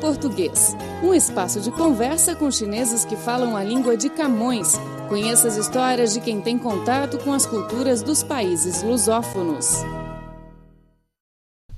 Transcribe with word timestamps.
Português, 0.00 0.74
um 1.02 1.12
espaço 1.12 1.60
de 1.60 1.70
conversa 1.70 2.34
com 2.34 2.50
chineses 2.50 3.04
que 3.04 3.16
falam 3.16 3.54
a 3.56 3.62
língua 3.62 3.96
de 3.96 4.08
Camões. 4.08 4.80
Conheça 5.08 5.46
as 5.46 5.56
histórias 5.56 6.14
de 6.14 6.20
quem 6.20 6.40
tem 6.40 6.58
contato 6.58 7.18
com 7.18 7.32
as 7.32 7.44
culturas 7.44 8.02
dos 8.02 8.22
países 8.22 8.82
lusófonos. 8.82 9.84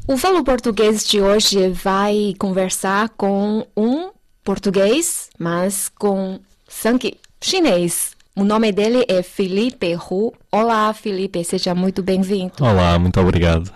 O 0.06 0.16
Falo 0.16 0.44
Português 0.44 1.04
de 1.04 1.20
hoje 1.20 1.68
vai 1.70 2.34
conversar 2.38 3.08
com 3.10 3.66
um 3.76 4.10
português, 4.44 5.28
mas 5.38 5.88
com 5.88 6.38
sangue 6.68 7.18
chinês. 7.40 8.12
O 8.36 8.44
nome 8.44 8.72
dele 8.72 9.04
é 9.08 9.22
Felipe 9.22 9.94
Hu. 9.96 10.32
Olá, 10.50 10.92
Felipe, 10.94 11.44
seja 11.44 11.74
muito 11.74 12.02
bem-vindo. 12.02 12.52
Olá, 12.60 12.98
muito 12.98 13.20
obrigado. 13.20 13.70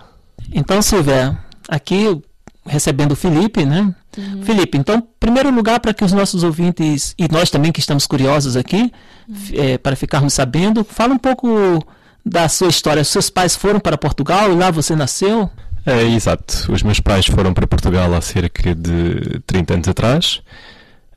Então, 0.53 0.81
Silvia, 0.81 1.39
aqui 1.69 2.21
recebendo 2.65 3.13
o 3.13 3.17
Felipe, 3.17 3.65
né? 3.65 3.95
Uhum. 4.17 4.43
Felipe, 4.43 4.79
então, 4.79 5.07
primeiro 5.21 5.51
lugar, 5.51 5.81
para 5.81 5.93
que 5.93 6.05
os 6.05 6.13
nossos 6.13 6.43
ouvintes, 6.43 7.15
e 7.19 7.29
nós 7.31 7.51
também 7.51 7.71
que 7.71 7.81
estamos 7.81 8.07
curiosos 8.07 8.57
aqui, 8.57 8.93
uhum. 9.29 9.37
é, 9.55 9.79
para 9.79 9.95
ficarmos 9.97 10.33
sabendo, 10.33 10.85
fala 10.85 11.15
um 11.15 11.19
pouco 11.19 11.85
da 12.25 12.49
sua 12.49 12.69
história. 12.69 13.05
Seus 13.05 13.31
pais 13.31 13.55
foram 13.55 13.79
para 13.79 13.97
Portugal 13.97 14.53
e 14.53 14.57
lá 14.57 14.71
você 14.71 14.97
nasceu? 14.97 15.51
É, 15.85 16.03
exato. 16.03 16.73
Os 16.73 16.83
meus 16.83 16.99
pais 16.99 17.27
foram 17.27 17.55
para 17.55 17.67
Portugal 17.67 18.13
há 18.13 18.21
cerca 18.21 18.75
de 18.75 19.41
30 19.47 19.75
anos 19.75 19.89
atrás. 19.89 20.43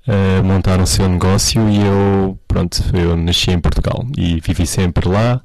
Uh, 0.08 0.44
montaram 0.44 0.84
o 0.84 0.88
seu 0.88 1.08
negócio 1.10 1.68
e 1.70 1.80
eu, 1.82 2.40
pronto, 2.48 2.84
eu 2.94 3.16
nasci 3.18 3.52
em 3.52 3.60
Portugal 3.60 4.06
e 4.16 4.40
vivi 4.40 4.68
sempre 4.68 5.10
lá. 5.10 5.42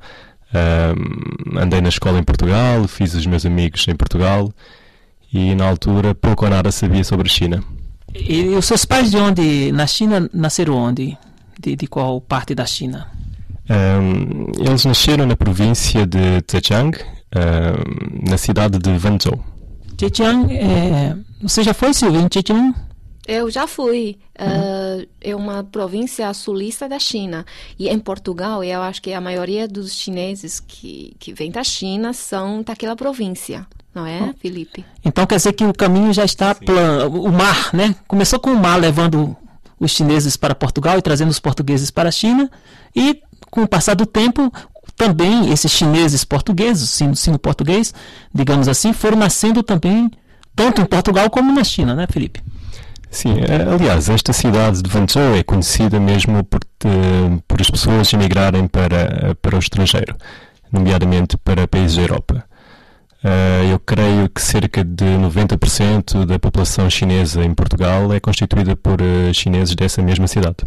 Uh, 0.50 1.58
andei 1.58 1.80
na 1.80 1.88
escola 1.88 2.18
em 2.18 2.22
Portugal, 2.22 2.86
fiz 2.86 3.14
os 3.14 3.26
meus 3.26 3.44
amigos 3.44 3.86
em 3.88 3.96
Portugal 3.96 4.52
e 5.34 5.52
na 5.56 5.68
altura 5.68 6.14
pouco 6.14 6.44
ou 6.44 6.50
nada 6.50 6.70
sabia 6.70 7.02
sobre 7.02 7.26
a 7.26 7.30
China. 7.30 7.64
E 8.14 8.44
os 8.50 8.64
seus 8.66 8.84
pais 8.84 9.10
de 9.10 9.16
onde, 9.16 9.72
na 9.72 9.86
China, 9.88 10.30
nasceram 10.32 10.76
onde? 10.76 11.18
De, 11.58 11.74
de 11.74 11.86
qual 11.88 12.20
parte 12.20 12.54
da 12.54 12.64
China? 12.64 13.10
Um, 13.68 14.52
eles 14.64 14.84
nasceram 14.84 15.26
na 15.26 15.36
província 15.36 16.06
de 16.06 16.40
Zhejiang, 16.48 16.96
um, 17.34 18.30
na 18.30 18.38
cidade 18.38 18.78
de 18.78 18.90
Wenzhou. 18.90 19.44
Zhejiang, 20.00 20.54
é... 20.54 21.16
você 21.42 21.64
já 21.64 21.74
foi, 21.74 21.92
Silvia, 21.92 22.20
em 22.20 22.28
Zhejiang? 22.32 22.72
Eu 23.26 23.50
já 23.50 23.66
fui. 23.66 24.18
Uhum. 24.38 25.02
Uh, 25.02 25.08
é 25.20 25.34
uma 25.34 25.64
província 25.64 26.32
sulista 26.34 26.88
da 26.88 26.98
China. 27.00 27.44
E 27.76 27.88
em 27.88 27.98
Portugal, 27.98 28.62
eu 28.62 28.82
acho 28.82 29.02
que 29.02 29.12
a 29.12 29.20
maioria 29.20 29.66
dos 29.66 29.94
chineses 29.94 30.60
que, 30.60 31.16
que 31.18 31.32
vêm 31.32 31.50
da 31.50 31.64
China 31.64 32.12
são 32.12 32.62
daquela 32.62 32.94
província. 32.94 33.66
Não 33.94 34.04
é, 34.04 34.34
Felipe? 34.40 34.84
Então 35.04 35.24
quer 35.24 35.36
dizer 35.36 35.52
que 35.52 35.64
o 35.64 35.72
caminho 35.72 36.12
já 36.12 36.24
está 36.24 36.54
plano. 36.54 37.22
O 37.22 37.30
mar, 37.30 37.70
né? 37.72 37.94
Começou 38.08 38.40
com 38.40 38.50
o 38.50 38.58
mar 38.58 38.76
levando 38.76 39.36
os 39.78 39.90
chineses 39.90 40.36
para 40.36 40.54
Portugal 40.54 40.98
e 40.98 41.02
trazendo 41.02 41.30
os 41.30 41.38
portugueses 41.38 41.90
para 41.90 42.08
a 42.08 42.12
China. 42.12 42.50
E 42.94 43.22
com 43.50 43.62
o 43.62 43.68
passar 43.68 43.94
do 43.94 44.04
tempo, 44.04 44.52
também 44.96 45.52
esses 45.52 45.70
chineses 45.70 46.24
portugueses, 46.24 46.88
sino, 46.90 47.14
sino 47.14 47.38
português, 47.38 47.94
digamos 48.32 48.68
assim, 48.68 48.92
foram 48.92 49.16
nascendo 49.16 49.62
também, 49.62 50.10
tanto 50.54 50.80
em 50.80 50.84
Portugal 50.84 51.30
como 51.30 51.52
na 51.52 51.64
China, 51.64 51.94
né, 51.94 52.06
Felipe? 52.10 52.42
Sim, 53.10 53.36
é, 53.38 53.72
aliás, 53.72 54.08
esta 54.08 54.32
cidade 54.32 54.82
de 54.82 54.90
Venzhou 54.90 55.36
é 55.36 55.42
conhecida 55.44 56.00
mesmo 56.00 56.42
por, 56.42 56.60
por 57.46 57.60
as 57.60 57.70
pessoas 57.70 58.12
emigrarem 58.12 58.66
para, 58.66 59.36
para 59.40 59.54
o 59.54 59.58
estrangeiro, 59.60 60.16
nomeadamente 60.72 61.36
para 61.36 61.68
países 61.68 61.96
da 61.96 62.02
Europa. 62.02 62.44
Uh, 63.24 63.72
eu 63.72 63.78
creio 63.78 64.28
que 64.28 64.42
cerca 64.42 64.84
de 64.84 65.06
90% 65.06 66.26
da 66.26 66.38
população 66.38 66.90
chinesa 66.90 67.42
em 67.42 67.54
Portugal 67.54 68.12
é 68.12 68.20
constituída 68.20 68.76
por 68.76 69.00
uh, 69.00 69.32
chineses 69.32 69.74
dessa 69.74 70.02
mesma 70.02 70.28
cidade. 70.28 70.58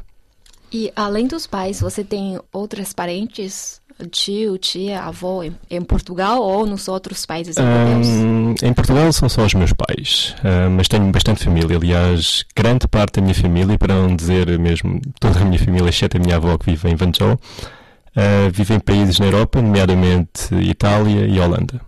E 0.73 0.91
além 0.95 1.27
dos 1.27 1.45
pais, 1.45 1.79
você 1.79 2.03
tem 2.03 2.39
outros 2.51 2.93
parentes 2.93 3.79
tio, 4.11 4.57
tia, 4.57 5.01
avô 5.01 5.43
em, 5.43 5.55
em, 5.69 5.81
Portugal 5.81 6.41
ou 6.41 6.65
nos 6.65 6.87
outros 6.87 7.25
países 7.25 7.57
europeus? 7.57 8.07
Um, 8.07 8.55
em 8.61 8.73
Portugal 8.73 9.11
são 9.13 9.29
só 9.29 9.45
os 9.45 9.53
meus 9.53 9.73
pais, 9.73 10.35
uh, 10.39 10.69
mas 10.69 10.87
tenho 10.87 11.11
bastante 11.11 11.43
família. 11.43 11.77
Aliás, 11.77 12.43
grande 12.55 12.87
parte 12.87 13.15
da 13.15 13.21
minha 13.21 13.35
família, 13.35 13.77
para 13.77 13.93
não 13.93 14.15
dizer 14.15 14.57
mesmo 14.59 14.99
toda 15.19 15.39
a 15.39 15.45
minha 15.45 15.59
família, 15.59 15.89
exceto 15.89 16.17
a 16.17 16.19
minha 16.19 16.35
avó 16.35 16.57
que 16.57 16.65
vive 16.71 16.89
em 16.89 16.95
Vanzhou, 16.95 17.33
uh, 17.33 18.51
vive 18.51 18.73
em 18.73 18.79
países 18.79 19.19
na 19.19 19.27
Europa, 19.27 19.61
nomeadamente 19.61 20.53
Itália 20.55 21.25
e 21.27 21.39
Holanda. 21.39 21.86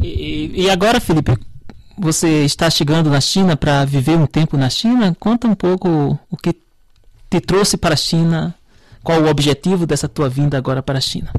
E, 0.00 0.62
e 0.64 0.70
agora, 0.70 1.00
Felipe, 1.00 1.36
você 1.96 2.44
está 2.44 2.68
chegando 2.70 3.10
na 3.10 3.20
China 3.20 3.56
para 3.56 3.84
viver 3.84 4.16
um 4.16 4.26
tempo 4.26 4.56
na 4.56 4.68
China? 4.68 5.16
Conta 5.18 5.46
um 5.46 5.54
pouco 5.54 6.18
o 6.30 6.36
que 6.36 6.54
te 7.30 7.40
trouxe 7.40 7.76
para 7.76 7.94
a 7.94 7.96
China 7.96 8.54
qual 9.04 9.20
o 9.20 9.28
objetivo 9.28 9.86
dessa 9.86 10.08
tua 10.08 10.30
vinda 10.30 10.56
agora 10.56 10.82
para 10.82 10.96
a 10.96 11.00
China? 11.00 11.30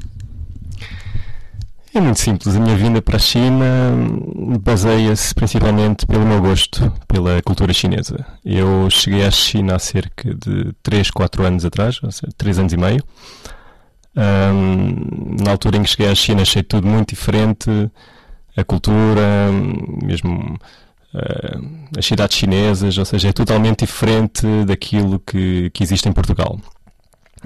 É 1.92 2.00
muito 2.00 2.20
simples. 2.20 2.54
A 2.54 2.60
minha 2.60 2.76
vinda 2.76 3.02
para 3.02 3.16
a 3.16 3.18
China 3.18 3.64
baseia-se 4.60 5.34
principalmente 5.34 6.06
pelo 6.06 6.24
meu 6.24 6.40
gosto 6.40 6.92
pela 7.08 7.42
cultura 7.42 7.72
chinesa. 7.72 8.24
Eu 8.44 8.88
cheguei 8.88 9.24
à 9.24 9.30
China 9.30 9.74
há 9.74 9.78
cerca 9.78 10.32
de 10.32 10.72
3, 10.82 11.10
4 11.10 11.44
anos 11.44 11.64
atrás, 11.64 12.00
ou 12.02 12.12
seja, 12.12 12.32
3 12.36 12.58
anos 12.60 12.72
e 12.72 12.76
meio. 12.76 13.02
Um, 14.14 15.42
na 15.42 15.50
altura 15.50 15.78
em 15.78 15.82
que 15.82 15.90
cheguei 15.90 16.08
à 16.08 16.14
China 16.14 16.42
achei 16.42 16.62
tudo 16.62 16.86
muito 16.86 17.10
diferente. 17.10 17.68
A 18.56 18.64
cultura, 18.64 19.50
mesmo 20.02 20.58
uh, 21.14 21.98
as 21.98 22.06
cidades 22.06 22.36
chinesas, 22.36 22.96
ou 22.96 23.04
seja, 23.04 23.28
é 23.28 23.32
totalmente 23.32 23.80
diferente 23.80 24.46
daquilo 24.66 25.20
que, 25.20 25.70
que 25.70 25.82
existe 25.82 26.08
em 26.08 26.12
Portugal. 26.12 26.58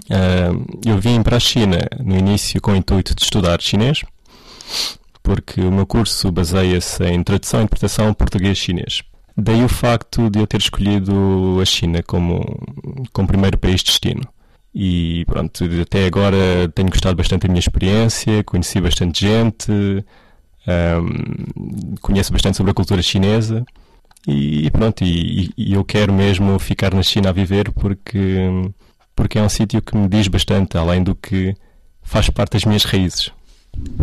Uh, 0.06 0.78
eu 0.87 0.99
vim 0.99 1.22
para 1.22 1.37
a 1.37 1.41
China 1.41 1.78
no 1.99 2.16
início 2.16 2.60
com 2.60 2.72
o 2.72 2.76
intuito 2.76 3.15
de 3.15 3.22
estudar 3.22 3.60
chinês, 3.60 4.03
porque 5.22 5.60
o 5.60 5.70
meu 5.70 5.87
curso 5.87 6.31
baseia-se 6.31 7.04
em 7.04 7.22
tradução 7.22 7.60
e 7.60 7.65
interpretação 7.65 8.15
português-chinês. 8.15 9.03
Daí 9.37 9.65
o 9.65 9.69
facto 9.69 10.28
de 10.28 10.38
eu 10.38 10.47
ter 10.47 10.59
escolhido 10.59 11.59
a 11.60 11.65
China 11.65 12.03
como, 12.03 12.44
como 13.12 13.28
primeiro 13.28 13.59
país 13.59 13.81
de 13.81 13.87
destino. 13.87 14.22
E 14.75 15.25
pronto, 15.26 15.65
até 15.82 16.06
agora 16.06 16.37
tenho 16.75 16.91
gostado 16.91 17.16
bastante 17.16 17.43
da 17.43 17.49
minha 17.49 17.59
experiência, 17.59 18.44
conheci 18.44 18.81
bastante 18.81 19.26
gente, 19.26 19.72
um, 21.00 21.94
conheço 22.00 22.32
bastante 22.32 22.56
sobre 22.56 22.70
a 22.70 22.75
cultura 22.75 23.03
chinesa 23.03 23.64
e 24.26 24.70
pronto, 24.70 25.03
e, 25.03 25.50
e 25.56 25.75
eu 25.75 25.84
quero 25.84 26.12
mesmo 26.12 26.58
ficar 26.58 26.94
na 26.94 27.03
China 27.03 27.31
a 27.31 27.32
viver 27.32 27.70
porque 27.72 28.48
porque 29.14 29.38
é 29.38 29.42
um 29.42 29.48
sítio 29.48 29.82
que 29.82 29.97
me 29.97 30.08
diz 30.08 30.28
bastante, 30.28 30.78
além 30.78 31.03
do 31.03 31.14
que 31.14 31.54
faz 32.03 32.31
parte 32.31 32.53
das 32.53 32.64
minhas 32.64 32.84
raízes. 32.84 33.31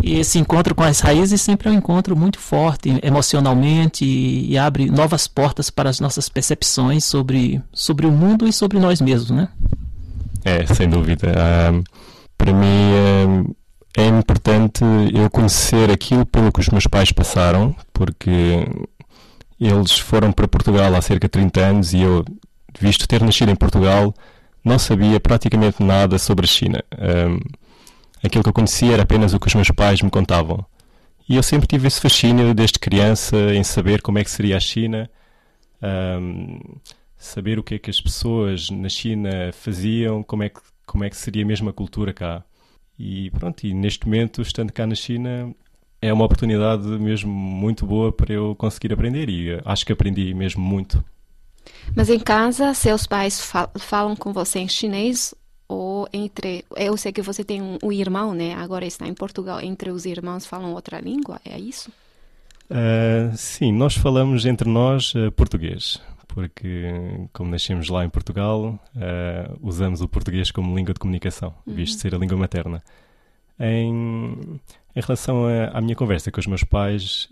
E 0.01 0.19
esse 0.19 0.37
encontro 0.37 0.73
com 0.75 0.83
as 0.83 0.99
raízes 0.99 1.41
sempre 1.41 1.67
é 1.67 1.71
um 1.71 1.75
encontro 1.75 2.15
muito 2.15 2.39
forte 2.39 2.99
emocionalmente 3.03 4.05
e, 4.05 4.51
e 4.51 4.57
abre 4.57 4.89
novas 4.89 5.27
portas 5.27 5.69
para 5.69 5.89
as 5.89 5.99
nossas 5.99 6.29
percepções 6.29 7.03
sobre, 7.03 7.61
sobre 7.73 8.05
o 8.05 8.11
mundo 8.11 8.47
e 8.47 8.53
sobre 8.53 8.79
nós 8.79 9.01
mesmos, 9.01 9.31
né? 9.31 9.49
É, 10.45 10.65
sem 10.67 10.87
dúvida. 10.87 11.33
Um, 11.73 11.83
para 12.37 12.53
mim 12.53 12.65
um, 13.27 13.55
é 13.97 14.05
importante 14.05 14.83
eu 15.11 15.27
conhecer 15.27 15.89
aquilo 15.89 16.23
pelo 16.23 16.51
que 16.51 16.59
os 16.59 16.69
meus 16.69 16.85
pais 16.85 17.11
passaram, 17.11 17.75
porque 17.91 18.63
eles 19.59 19.97
foram 19.97 20.31
para 20.31 20.47
Portugal 20.47 20.93
há 20.93 21.01
cerca 21.01 21.27
de 21.27 21.31
30 21.31 21.59
anos 21.59 21.93
e 21.93 22.01
eu, 22.01 22.23
visto 22.79 23.07
ter 23.07 23.23
nascido 23.23 23.49
em 23.49 23.55
Portugal, 23.55 24.13
não 24.63 24.77
sabia 24.77 25.19
praticamente 25.19 25.81
nada 25.81 26.19
sobre 26.19 26.45
a 26.45 26.47
China. 26.47 26.83
Um, 26.95 27.39
aquilo 28.23 28.43
que 28.43 28.49
eu 28.49 28.53
conhecia 28.53 28.93
era 28.93 29.01
apenas 29.01 29.33
o 29.33 29.39
que 29.39 29.47
os 29.47 29.55
meus 29.55 29.71
pais 29.71 29.99
me 29.99 30.11
contavam. 30.11 30.63
E 31.27 31.35
eu 31.35 31.41
sempre 31.41 31.65
tive 31.65 31.87
esse 31.87 31.99
fascínio 31.99 32.53
desde 32.53 32.77
criança 32.77 33.35
em 33.51 33.63
saber 33.63 34.03
como 34.03 34.19
é 34.19 34.23
que 34.23 34.29
seria 34.29 34.57
a 34.57 34.59
China, 34.59 35.09
um, 36.21 36.59
saber 37.17 37.57
o 37.57 37.63
que 37.63 37.75
é 37.75 37.79
que 37.79 37.89
as 37.89 37.99
pessoas 37.99 38.69
na 38.69 38.89
China 38.89 39.51
faziam, 39.53 40.21
como 40.21 40.43
é 40.43 40.49
que, 40.49 40.59
como 40.85 41.03
é 41.03 41.09
que 41.09 41.17
seria 41.17 41.43
mesmo 41.43 41.67
a 41.67 41.73
cultura 41.73 42.13
cá. 42.13 42.43
E 42.99 43.29
pronto, 43.31 43.65
e 43.65 43.73
neste 43.73 44.05
momento, 44.05 44.41
estando 44.41 44.73
cá 44.73 44.87
na 44.87 44.95
China, 44.95 45.53
é 46.01 46.11
uma 46.11 46.25
oportunidade 46.25 46.83
mesmo 46.83 47.31
muito 47.31 47.85
boa 47.85 48.11
para 48.11 48.33
eu 48.33 48.55
conseguir 48.55 48.93
aprender 48.93 49.29
e 49.29 49.59
acho 49.65 49.85
que 49.85 49.91
aprendi 49.91 50.33
mesmo 50.33 50.61
muito. 50.61 51.03
Mas 51.95 52.09
em 52.09 52.19
casa, 52.19 52.73
seus 52.73 53.05
pais 53.05 53.39
fal 53.41 53.69
falam 53.77 54.15
com 54.15 54.31
você 54.31 54.59
em 54.59 54.67
chinês 54.67 55.33
ou 55.67 56.07
entre. 56.13 56.63
Eu 56.75 56.95
sei 56.97 57.11
que 57.11 57.21
você 57.21 57.43
tem 57.43 57.61
um, 57.61 57.77
um, 57.83 57.91
irmão, 57.91 58.33
né? 58.33 58.53
Agora 58.55 58.85
está 58.85 59.07
em 59.07 59.13
Portugal. 59.13 59.59
Entre 59.61 59.89
os 59.89 60.05
irmãos 60.05 60.45
falam 60.45 60.73
outra 60.73 60.99
língua? 60.99 61.39
É 61.43 61.59
isso? 61.59 61.91
Uh, 62.69 63.35
sim, 63.35 63.71
nós 63.71 63.95
falamos 63.95 64.45
entre 64.45 64.69
nós 64.69 65.13
uh, 65.15 65.31
português, 65.31 66.01
porque, 66.37 66.85
como 67.33 67.49
nascemos 67.49 67.89
lá 67.89 68.05
em 68.05 68.09
Portugal, 68.11 68.79
uh, 68.95 69.57
usamos 69.59 70.01
o 70.01 70.07
português 70.07 70.51
como 70.51 70.77
língua 70.77 70.93
de 70.93 70.99
comunicação, 70.99 71.51
uhum. 71.65 71.73
visto 71.73 71.99
ser 71.99 72.13
a 72.13 72.17
língua 72.19 72.37
materna. 72.37 72.83
Em, 73.59 74.61
em 74.95 75.01
relação 75.01 75.45
à 75.73 75.81
minha 75.81 75.95
conversa 75.95 76.31
com 76.31 76.39
os 76.39 76.45
meus 76.45 76.63
pais, 76.63 77.27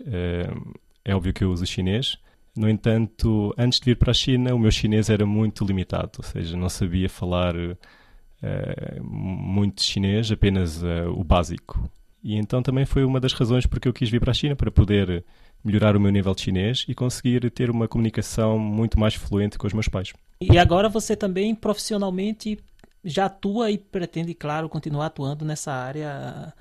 é 1.04 1.14
óbvio 1.14 1.32
que 1.32 1.44
eu 1.44 1.52
uso 1.52 1.64
chinês 1.64 2.18
No 2.56 2.68
entanto, 2.68 3.54
antes 3.56 3.78
de 3.78 3.84
vir 3.84 3.96
para 3.96 4.10
a 4.10 4.14
China, 4.14 4.52
o 4.52 4.58
meu 4.58 4.72
chinês 4.72 5.08
era 5.08 5.24
muito 5.24 5.64
limitado, 5.64 6.10
ou 6.18 6.24
seja, 6.24 6.56
não 6.56 6.68
sabia 6.68 7.08
falar 7.08 7.54
uh, 7.54 9.04
muito 9.04 9.84
chinês, 9.84 10.32
apenas 10.32 10.82
uh, 10.82 11.12
o 11.14 11.22
básico. 11.22 11.88
E 12.24 12.34
então 12.34 12.60
também 12.60 12.84
foi 12.84 13.04
uma 13.04 13.20
das 13.20 13.34
razões 13.34 13.66
porque 13.66 13.86
eu 13.86 13.92
quis 13.92 14.10
vir 14.10 14.20
para 14.20 14.32
a 14.32 14.34
China, 14.34 14.56
para 14.56 14.68
poder 14.68 15.24
melhorar 15.66 15.96
o 15.96 16.00
meu 16.00 16.12
nível 16.12 16.34
de 16.34 16.42
chinês 16.42 16.84
e 16.86 16.94
conseguir 16.94 17.50
ter 17.50 17.68
uma 17.70 17.88
comunicação 17.88 18.58
muito 18.58 18.98
mais 18.98 19.14
fluente 19.14 19.58
com 19.58 19.66
os 19.66 19.72
meus 19.72 19.88
pais. 19.88 20.12
E 20.40 20.58
agora 20.58 20.88
você 20.88 21.16
também 21.16 21.54
profissionalmente 21.54 22.58
já 23.04 23.26
atua 23.26 23.70
e 23.70 23.76
pretende, 23.76 24.32
claro, 24.32 24.68
continuar 24.68 25.06
atuando 25.06 25.44
nessa 25.44 25.72
área 25.72 26.52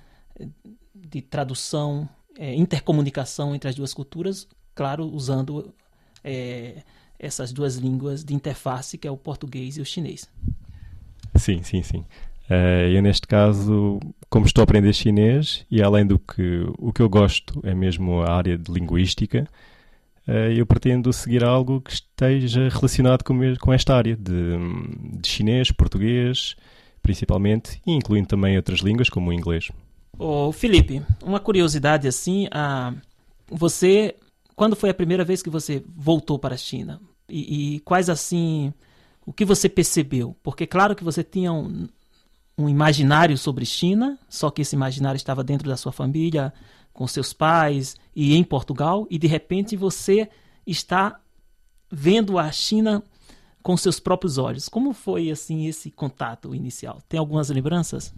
de 0.93 1.21
tradução, 1.21 2.09
é, 2.37 2.53
intercomunicação 2.55 3.53
entre 3.53 3.69
as 3.69 3.75
duas 3.75 3.93
culturas, 3.93 4.47
claro, 4.73 5.05
usando 5.05 5.73
é, 6.23 6.83
essas 7.19 7.51
duas 7.51 7.75
línguas 7.75 8.23
de 8.23 8.33
interface, 8.33 8.97
que 8.97 9.07
é 9.07 9.11
o 9.11 9.17
português 9.17 9.77
e 9.77 9.81
o 9.81 9.85
chinês. 9.85 10.29
Sim, 11.35 11.61
sim, 11.63 11.83
sim. 11.83 12.05
Uh, 12.49 12.89
eu, 12.93 13.01
neste 13.01 13.27
caso, 13.27 13.99
como 14.29 14.45
estou 14.45 14.61
a 14.61 14.65
aprender 14.65 14.93
chinês, 14.93 15.65
e 15.69 15.81
além 15.81 16.05
do 16.05 16.19
que 16.19 16.65
o 16.77 16.93
que 16.93 17.01
eu 17.01 17.09
gosto 17.09 17.59
é 17.63 17.73
mesmo 17.73 18.21
a 18.21 18.31
área 18.31 18.57
de 18.57 18.71
linguística, 18.71 19.47
uh, 20.27 20.51
eu 20.55 20.65
pretendo 20.65 21.11
seguir 21.11 21.43
algo 21.43 21.81
que 21.81 21.93
esteja 21.93 22.69
relacionado 22.69 23.23
com, 23.23 23.39
com 23.59 23.73
esta 23.73 23.95
área 23.95 24.15
de, 24.15 24.57
de, 25.19 25.27
chinês, 25.27 25.71
português, 25.71 26.55
principalmente, 27.01 27.81
e 27.85 27.91
incluindo 27.91 28.27
também 28.27 28.55
outras 28.57 28.79
línguas, 28.79 29.09
como 29.09 29.31
o 29.31 29.33
inglês. 29.33 29.71
Ô, 30.17 30.51
Felipe, 30.51 31.01
uma 31.23 31.39
curiosidade 31.39 32.07
assim, 32.07 32.47
a 32.51 32.93
você 33.49 34.15
quando 34.55 34.75
foi 34.75 34.89
a 34.89 34.93
primeira 34.93 35.23
vez 35.23 35.41
que 35.41 35.49
você 35.49 35.83
voltou 35.95 36.39
para 36.39 36.55
a 36.55 36.57
China? 36.57 37.01
E, 37.27 37.75
e, 37.75 37.79
quais 37.81 38.09
assim, 38.09 38.73
o 39.25 39.33
que 39.33 39.43
você 39.43 39.67
percebeu? 39.67 40.35
Porque 40.41 40.65
claro 40.65 40.95
que 40.95 41.03
você 41.03 41.23
tinha 41.23 41.51
um, 41.51 41.87
um 42.57 42.69
imaginário 42.69 43.37
sobre 43.37 43.65
China, 43.65 44.17
só 44.29 44.49
que 44.49 44.61
esse 44.61 44.75
imaginário 44.75 45.17
estava 45.17 45.43
dentro 45.43 45.67
da 45.67 45.75
sua 45.75 45.91
família, 45.91 46.53
com 46.93 47.05
seus 47.07 47.33
pais 47.33 47.97
e 48.15 48.35
em 48.35 48.43
Portugal, 48.43 49.05
e 49.09 49.17
de 49.17 49.27
repente 49.27 49.75
você 49.75 50.29
está 50.65 51.19
vendo 51.91 52.39
a 52.39 52.51
China 52.51 53.03
com 53.61 53.75
seus 53.75 53.99
próprios 53.99 54.37
olhos. 54.37 54.69
Como 54.69 54.93
foi 54.93 55.29
assim 55.29 55.67
esse 55.67 55.91
contato 55.91 56.55
inicial? 56.55 57.01
Tem 57.09 57.19
algumas 57.19 57.49
lembranças? 57.49 58.13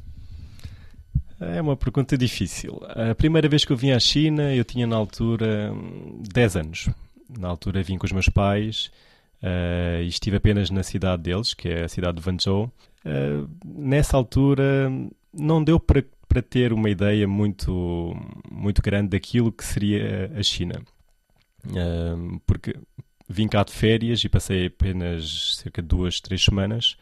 É 1.40 1.62
uma 1.62 1.76
pergunta 1.76 2.18
difícil. 2.18 2.82
A 2.90 3.16
primeira 3.16 3.48
vez 3.48 3.64
que 3.64 3.72
eu 3.72 3.78
vim 3.78 3.92
à 3.92 4.00
China, 4.00 4.54
eu 4.54 4.64
tinha 4.64 4.86
na 4.86 4.96
altura 4.96 5.72
10 6.32 6.56
anos. 6.58 6.90
Na 7.30 7.48
altura 7.48 7.84
vim 7.84 7.98
com 7.98 8.06
os 8.06 8.12
meus 8.12 8.30
pais 8.30 8.92
uh, 9.44 10.02
e 10.02 10.08
estive 10.08 10.38
apenas 10.38 10.70
na 10.70 10.84
cidade 10.84 11.24
deles, 11.24 11.54
que 11.54 11.70
é 11.70 11.84
a 11.84 11.90
cidade 11.90 12.22
de 12.22 12.28
Wanzhou. 12.28 12.72
Uh, 13.06 13.50
nessa 13.66 14.18
altura 14.18 14.90
não 15.34 15.64
deu 15.64 15.80
para, 15.80 16.04
para 16.28 16.42
ter 16.42 16.74
uma 16.74 16.90
ideia 16.90 17.28
muito, 17.28 18.16
muito 18.52 18.82
grande 18.82 19.10
daquilo 19.10 19.52
que 19.52 19.64
seria 19.64 20.32
a 20.36 20.44
China. 20.44 20.82
Uh, 21.66 22.40
porque 22.46 22.76
vim 23.28 23.48
cá 23.48 23.64
de 23.64 23.74
férias 23.74 24.24
e 24.24 24.30
passei 24.30 24.68
apenas 24.68 25.58
cerca 25.58 25.82
de 25.82 25.88
duas, 25.88 26.22
três 26.22 26.44
semanas 26.44 26.98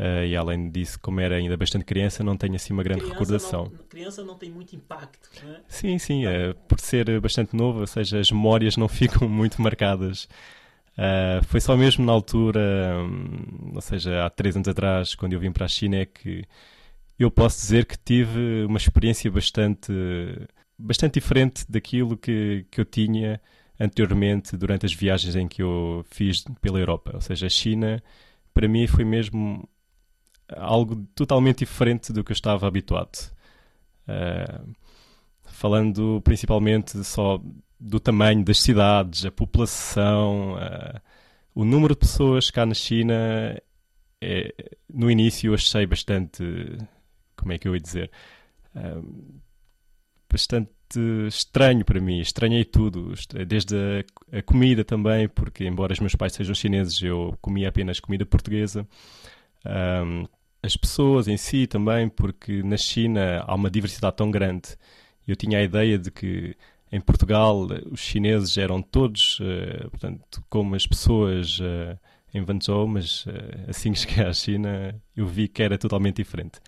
Uh, 0.00 0.24
e 0.24 0.34
além 0.34 0.70
disso, 0.70 0.98
como 0.98 1.20
era 1.20 1.36
ainda 1.36 1.58
bastante 1.58 1.84
criança, 1.84 2.24
não 2.24 2.34
tenho 2.34 2.54
assim 2.54 2.72
uma 2.72 2.82
grande 2.82 3.00
criança 3.00 3.18
recordação. 3.18 3.64
Não, 3.64 3.84
criança 3.86 4.24
não 4.24 4.34
tem 4.34 4.50
muito 4.50 4.74
impacto, 4.74 5.28
né? 5.44 5.60
Sim, 5.68 5.98
sim, 5.98 6.22
por 6.66 6.80
ser 6.80 7.20
bastante 7.20 7.54
novo, 7.54 7.80
ou 7.80 7.86
seja, 7.86 8.18
as 8.18 8.30
memórias 8.30 8.78
não 8.78 8.88
ficam 8.88 9.28
muito 9.28 9.60
marcadas. 9.60 10.26
Uh, 11.00 11.42
foi 11.46 11.62
só 11.62 11.74
mesmo 11.78 12.04
na 12.04 12.12
altura, 12.12 12.60
um, 12.98 13.72
ou 13.74 13.80
seja, 13.80 14.26
há 14.26 14.28
três 14.28 14.54
anos 14.54 14.68
atrás, 14.68 15.14
quando 15.14 15.32
eu 15.32 15.40
vim 15.40 15.50
para 15.50 15.64
a 15.64 15.68
China, 15.68 15.96
é 15.96 16.04
que 16.04 16.44
eu 17.18 17.30
posso 17.30 17.58
dizer 17.58 17.86
que 17.86 17.96
tive 17.96 18.66
uma 18.66 18.76
experiência 18.76 19.30
bastante, 19.30 19.90
bastante 20.78 21.14
diferente 21.14 21.64
daquilo 21.66 22.18
que, 22.18 22.66
que 22.70 22.82
eu 22.82 22.84
tinha 22.84 23.40
anteriormente 23.78 24.58
durante 24.58 24.84
as 24.84 24.92
viagens 24.92 25.34
em 25.36 25.48
que 25.48 25.62
eu 25.62 26.04
fiz 26.10 26.44
pela 26.60 26.78
Europa. 26.78 27.12
Ou 27.14 27.20
seja, 27.22 27.46
a 27.46 27.50
China, 27.50 28.02
para 28.52 28.68
mim, 28.68 28.86
foi 28.86 29.04
mesmo 29.04 29.66
algo 30.54 30.96
totalmente 31.14 31.60
diferente 31.60 32.12
do 32.12 32.22
que 32.22 32.32
eu 32.32 32.34
estava 32.34 32.68
habituado. 32.68 33.32
Uh, 34.06 34.74
falando 35.44 36.20
principalmente 36.22 37.02
só 37.04 37.40
do 37.80 37.98
tamanho 37.98 38.44
das 38.44 38.58
cidades, 38.58 39.24
a 39.24 39.30
população, 39.30 40.54
uh, 40.54 41.00
o 41.54 41.64
número 41.64 41.94
de 41.94 42.00
pessoas 42.00 42.50
cá 42.50 42.66
na 42.66 42.74
China, 42.74 43.60
é, 44.20 44.54
no 44.92 45.10
início 45.10 45.48
eu 45.48 45.54
achei 45.54 45.86
bastante, 45.86 46.44
como 47.36 47.52
é 47.52 47.58
que 47.58 47.66
eu 47.66 47.74
ia 47.74 47.80
dizer, 47.80 48.10
uh, 48.76 49.40
bastante 50.30 50.70
estranho 51.28 51.84
para 51.84 52.00
mim, 52.00 52.20
estranhei 52.20 52.64
tudo, 52.64 53.14
desde 53.46 53.74
a, 53.76 54.38
a, 54.38 54.42
comida 54.42 54.84
também, 54.84 55.28
porque 55.28 55.64
embora 55.64 55.92
os 55.92 56.00
meus 56.00 56.14
pais 56.14 56.32
sejam 56.32 56.54
chineses, 56.54 57.00
eu 57.02 57.36
comia 57.40 57.68
apenas 57.68 58.00
comida 58.00 58.26
portuguesa. 58.26 58.86
Um, 59.64 60.26
as 60.62 60.76
pessoas 60.76 61.28
em 61.28 61.36
si 61.36 61.66
também, 61.66 62.08
porque 62.08 62.62
na 62.62 62.76
China 62.76 63.42
há 63.46 63.54
uma 63.54 63.70
diversidade 63.70 64.16
tão 64.16 64.30
grande. 64.30 64.76
Eu 65.26 65.36
tinha 65.36 65.58
a 65.58 65.62
ideia 65.62 65.98
de 65.98 66.10
que 66.10 66.56
em 66.92 67.00
Portugal 67.00 67.66
os 67.90 68.00
chineses 68.00 68.56
eram 68.58 68.82
todos, 68.82 69.38
uh, 69.40 69.90
portanto, 69.90 70.44
como 70.48 70.74
as 70.74 70.86
pessoas 70.86 71.60
uh, 71.60 71.98
em 72.34 72.42
Wanzhou, 72.42 72.86
mas 72.86 73.26
uh, 73.26 73.30
assim 73.68 73.92
que 73.92 74.00
cheguei 74.00 74.24
à 74.24 74.32
China 74.32 75.00
eu 75.16 75.26
vi 75.26 75.48
que 75.48 75.62
era 75.62 75.78
totalmente 75.78 76.16
diferente. 76.16 76.60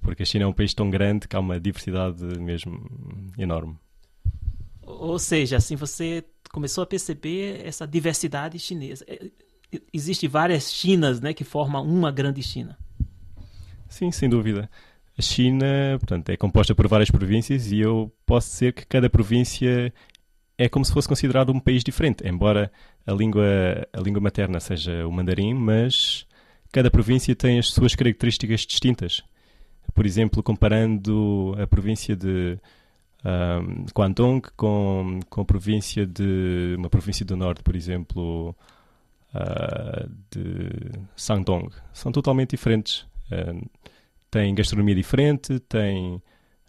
Porque 0.00 0.22
a 0.22 0.26
China 0.26 0.44
é 0.44 0.46
um 0.46 0.52
país 0.52 0.74
tão 0.74 0.90
grande 0.90 1.26
que 1.26 1.36
há 1.36 1.40
uma 1.40 1.58
diversidade 1.58 2.22
mesmo 2.40 2.84
enorme. 3.38 3.76
Ou 4.82 5.18
seja, 5.18 5.56
assim 5.56 5.76
você 5.76 6.24
começou 6.52 6.82
a 6.84 6.86
perceber 6.86 7.64
essa 7.64 7.86
diversidade 7.86 8.58
chinesa. 8.58 9.04
Existem 9.92 10.28
várias 10.28 10.72
Chinas 10.72 11.20
né, 11.20 11.32
que 11.32 11.42
formam 11.42 11.84
uma 11.84 12.12
grande 12.12 12.42
China. 12.42 12.78
Sim, 13.88 14.10
sem 14.10 14.28
dúvida. 14.28 14.68
A 15.16 15.22
China, 15.22 15.96
portanto, 15.98 16.28
é 16.30 16.36
composta 16.36 16.74
por 16.74 16.88
várias 16.88 17.10
províncias 17.10 17.70
e 17.70 17.80
eu 17.80 18.12
posso 18.26 18.50
dizer 18.50 18.72
que 18.72 18.84
cada 18.84 19.08
província 19.08 19.92
é 20.58 20.68
como 20.68 20.84
se 20.84 20.92
fosse 20.92 21.08
considerado 21.08 21.52
um 21.52 21.60
país 21.60 21.84
diferente, 21.84 22.26
embora 22.26 22.70
a 23.06 23.12
língua, 23.12 23.44
a 23.92 24.00
língua 24.00 24.20
materna 24.20 24.58
seja 24.60 25.06
o 25.06 25.12
mandarim, 25.12 25.54
mas 25.54 26.26
cada 26.72 26.90
província 26.90 27.34
tem 27.34 27.58
as 27.58 27.68
suas 27.68 27.94
características 27.94 28.60
distintas. 28.62 29.22
Por 29.94 30.04
exemplo, 30.04 30.42
comparando 30.42 31.54
a 31.60 31.66
província 31.66 32.16
de 32.16 32.58
um, 33.24 33.86
Guangdong 33.94 34.42
com, 34.56 35.20
com 35.30 35.40
a 35.40 35.44
província 35.44 36.04
de 36.04 36.74
uma 36.76 36.90
província 36.90 37.24
do 37.24 37.36
norte, 37.36 37.62
por 37.62 37.76
exemplo, 37.76 38.54
uh, 39.34 40.10
de 40.30 40.70
Shandong, 41.16 41.70
são 41.92 42.10
totalmente 42.10 42.50
diferentes. 42.50 43.06
Uh, 43.30 43.64
tem 44.34 44.52
gastronomia 44.52 44.96
diferente, 44.96 45.60
tem, 45.60 46.20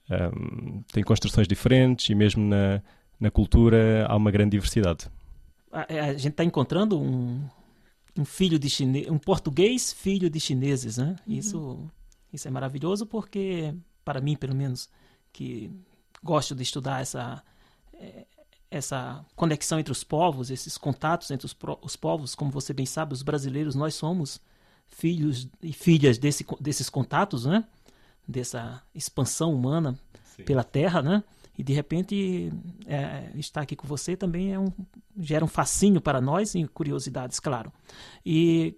um, 0.07 0.83
tem 0.93 1.03
construções 1.03 1.47
diferentes 1.47 2.07
e 2.09 2.13
mesmo 2.13 2.45
na, 2.45 2.79
na 3.19 3.31
cultura 3.31 4.05
há 4.07 4.15
uma 4.15 4.29
grande 4.29 4.51
diversidade. 4.51 5.09
A, 5.71 5.81
a 6.09 6.13
gente 6.13 6.33
está 6.33 6.43
encontrando 6.43 7.01
um, 7.01 7.43
um 8.15 8.23
filho 8.23 8.59
de 8.59 8.69
chinês, 8.69 9.09
um 9.09 9.17
português 9.17 9.91
filho 9.91 10.29
de 10.29 10.39
chineses, 10.39 10.97
né? 10.97 11.15
Uhum. 11.25 11.33
Isso, 11.33 11.91
isso 12.31 12.47
é 12.47 12.51
maravilhoso 12.51 13.03
porque, 13.07 13.73
para 14.03 14.21
mim, 14.21 14.35
pelo 14.35 14.53
menos, 14.53 14.87
que 15.33 15.71
gosto 16.23 16.53
de 16.53 16.61
estudar 16.61 17.01
essa 17.01 17.43
é, 17.95 18.27
essa 18.69 19.25
conexão 19.35 19.79
entre 19.79 19.91
os 19.91 20.03
povos, 20.03 20.51
esses 20.51 20.77
contatos 20.77 21.31
entre 21.31 21.47
os, 21.47 21.55
os 21.81 21.95
povos, 21.95 22.35
como 22.35 22.51
você 22.51 22.73
bem 22.73 22.85
sabe, 22.85 23.13
os 23.13 23.23
brasileiros, 23.23 23.73
nós 23.73 23.95
somos 23.95 24.39
filhos 24.87 25.47
e 25.61 25.73
filhas 25.73 26.17
desse, 26.17 26.45
desses 26.59 26.89
contatos, 26.89 27.45
né? 27.45 27.63
Dessa 28.27 28.81
expansão 28.93 29.53
humana 29.53 29.97
Sim. 30.35 30.43
pela 30.43 30.63
Terra, 30.63 31.01
né? 31.01 31.23
E 31.57 31.63
de 31.63 31.73
repente 31.73 32.51
é, 32.85 33.31
estar 33.35 33.61
aqui 33.61 33.75
com 33.75 33.87
você 33.87 34.15
também 34.15 34.53
é 34.53 34.59
um, 34.59 34.71
gera 35.17 35.45
um 35.45 35.47
fascínio 35.47 36.01
para 36.01 36.19
nós 36.19 36.53
e 36.53 36.67
curiosidades, 36.67 37.39
claro. 37.39 37.71
E 38.25 38.75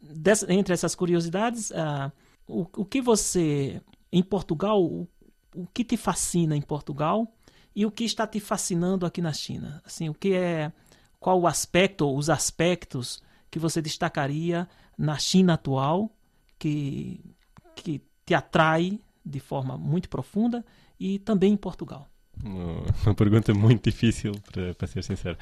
dessa, 0.00 0.50
entre 0.52 0.72
essas 0.72 0.94
curiosidades, 0.94 1.70
uh, 1.70 2.10
o, 2.48 2.66
o 2.76 2.84
que 2.84 3.02
você 3.02 3.80
em 4.10 4.22
Portugal, 4.22 4.82
o, 4.82 5.06
o 5.54 5.66
que 5.66 5.84
te 5.84 5.96
fascina 5.96 6.56
em 6.56 6.62
Portugal 6.62 7.30
e 7.76 7.84
o 7.84 7.90
que 7.90 8.04
está 8.04 8.26
te 8.26 8.40
fascinando 8.40 9.04
aqui 9.04 9.20
na 9.20 9.32
China? 9.32 9.82
Assim, 9.84 10.08
o 10.08 10.14
que 10.14 10.34
é 10.34 10.72
qual 11.20 11.40
o 11.40 11.46
aspecto, 11.46 12.14
os 12.14 12.30
aspectos 12.30 13.22
que 13.50 13.58
você 13.58 13.82
destacaria 13.82 14.68
na 14.96 15.18
China 15.18 15.54
atual 15.54 16.10
que, 16.58 17.20
que 17.74 18.00
te 18.24 18.34
atrai 18.34 19.00
de 19.24 19.40
forma 19.40 19.76
muito 19.76 20.08
profunda 20.08 20.64
e 20.98 21.18
também 21.18 21.52
em 21.52 21.56
Portugal? 21.56 22.08
Uma 22.42 23.14
pergunta 23.14 23.54
muito 23.54 23.84
difícil, 23.90 24.32
para, 24.76 24.86
ser 24.86 25.02
sincero. 25.02 25.38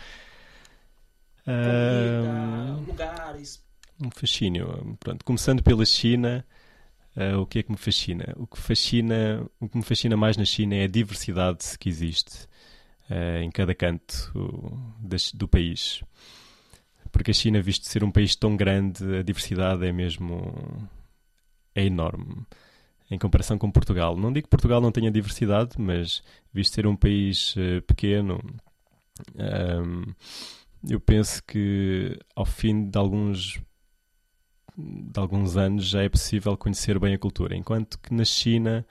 Comida, 1.44 2.80
lugares. 2.86 3.62
Um 4.00 4.10
fascínio. 4.10 4.96
Pronto, 5.00 5.24
começando 5.24 5.62
pela 5.62 5.84
China, 5.84 6.44
uh, 7.16 7.38
o 7.40 7.46
que 7.46 7.60
é 7.60 7.62
que 7.62 7.70
me 7.70 7.78
fascina? 7.78 8.32
O 8.36 8.46
que, 8.46 8.58
fascina? 8.58 9.44
o 9.60 9.68
que 9.68 9.76
me 9.76 9.82
fascina 9.82 10.16
mais 10.16 10.36
na 10.36 10.44
China 10.44 10.74
é 10.74 10.84
a 10.84 10.88
diversidade 10.88 11.78
que 11.78 11.88
existe 11.88 12.46
uh, 13.10 13.42
em 13.42 13.50
cada 13.50 13.74
canto 13.74 14.32
do 15.34 15.48
país. 15.48 16.02
Porque 17.12 17.30
a 17.30 17.34
China, 17.34 17.60
visto 17.60 17.86
ser 17.86 18.02
um 18.02 18.10
país 18.10 18.34
tão 18.34 18.56
grande, 18.56 19.18
a 19.18 19.22
diversidade 19.22 19.86
é 19.86 19.92
mesmo 19.92 20.88
é 21.74 21.84
enorme 21.84 22.46
em 23.12 23.18
comparação 23.18 23.58
com 23.58 23.70
Portugal. 23.70 24.16
Não 24.16 24.32
digo 24.32 24.46
que 24.46 24.50
Portugal 24.50 24.80
não 24.80 24.90
tenha 24.90 25.10
diversidade, 25.10 25.72
mas 25.78 26.22
visto 26.52 26.74
ser 26.74 26.86
um 26.86 26.96
país 26.96 27.54
uh, 27.56 27.82
pequeno, 27.86 28.40
um, 29.34 29.42
ehm, 29.42 30.14
eu 30.88 30.98
penso 30.98 31.42
que 31.44 32.18
ao 32.34 32.46
fim 32.46 32.88
de 32.88 32.98
alguns 32.98 33.60
de 34.74 35.20
alguns 35.20 35.54
anos 35.58 35.84
já 35.84 36.02
é 36.02 36.08
possível 36.08 36.56
conhecer 36.56 36.98
bem 36.98 37.12
a 37.14 37.18
cultura, 37.18 37.54
enquanto 37.54 37.98
que 37.98 38.14
na 38.14 38.24
China, 38.24 38.86